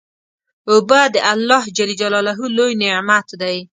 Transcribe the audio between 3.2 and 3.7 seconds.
دی.